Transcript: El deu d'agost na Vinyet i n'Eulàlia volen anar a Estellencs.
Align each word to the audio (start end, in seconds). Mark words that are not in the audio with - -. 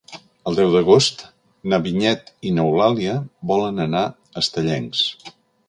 El 0.51 0.55
deu 0.59 0.69
d'agost 0.75 1.21
na 1.73 1.79
Vinyet 1.83 2.33
i 2.51 2.55
n'Eulàlia 2.57 3.15
volen 3.55 3.87
anar 3.87 4.05
a 4.11 4.41
Estellencs. 4.45 5.07